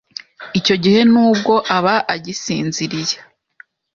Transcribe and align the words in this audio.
icyo 0.59 0.75
gihe 0.83 0.99
nubwo 1.11 1.53
aba 1.77 1.95
agisinziriye, 2.13 3.15